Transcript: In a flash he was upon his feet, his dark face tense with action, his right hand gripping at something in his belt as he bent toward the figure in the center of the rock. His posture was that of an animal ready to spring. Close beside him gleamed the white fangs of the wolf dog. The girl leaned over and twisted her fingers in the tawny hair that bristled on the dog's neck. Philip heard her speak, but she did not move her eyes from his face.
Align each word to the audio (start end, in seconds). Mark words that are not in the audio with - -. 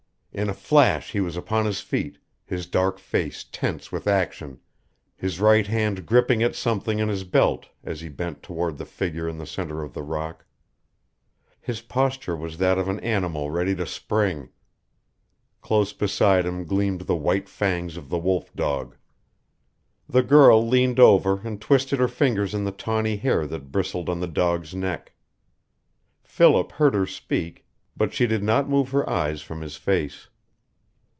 In 0.33 0.47
a 0.49 0.53
flash 0.53 1.11
he 1.11 1.19
was 1.19 1.35
upon 1.35 1.65
his 1.65 1.81
feet, 1.81 2.17
his 2.45 2.65
dark 2.65 2.99
face 2.99 3.43
tense 3.43 3.91
with 3.91 4.07
action, 4.07 4.61
his 5.17 5.41
right 5.41 5.67
hand 5.67 6.05
gripping 6.05 6.41
at 6.41 6.55
something 6.55 6.99
in 6.99 7.09
his 7.09 7.25
belt 7.25 7.67
as 7.83 7.99
he 7.99 8.07
bent 8.07 8.41
toward 8.41 8.77
the 8.77 8.85
figure 8.85 9.27
in 9.27 9.37
the 9.39 9.45
center 9.45 9.83
of 9.83 9.93
the 9.93 10.01
rock. 10.01 10.45
His 11.59 11.81
posture 11.81 12.37
was 12.37 12.59
that 12.59 12.77
of 12.77 12.87
an 12.87 13.01
animal 13.01 13.51
ready 13.51 13.75
to 13.75 13.85
spring. 13.85 14.47
Close 15.59 15.91
beside 15.91 16.45
him 16.45 16.63
gleamed 16.63 17.01
the 17.01 17.17
white 17.17 17.49
fangs 17.49 17.97
of 17.97 18.07
the 18.07 18.17
wolf 18.17 18.55
dog. 18.55 18.95
The 20.07 20.23
girl 20.23 20.65
leaned 20.65 20.97
over 21.01 21.41
and 21.43 21.59
twisted 21.59 21.99
her 21.99 22.07
fingers 22.07 22.53
in 22.53 22.63
the 22.63 22.71
tawny 22.71 23.17
hair 23.17 23.45
that 23.47 23.69
bristled 23.69 24.07
on 24.07 24.21
the 24.21 24.27
dog's 24.27 24.73
neck. 24.73 25.11
Philip 26.23 26.71
heard 26.71 26.93
her 26.93 27.05
speak, 27.05 27.65
but 27.97 28.13
she 28.13 28.25
did 28.25 28.41
not 28.41 28.69
move 28.69 28.91
her 28.91 29.07
eyes 29.07 29.41
from 29.41 29.59
his 29.59 29.75
face. 29.75 30.29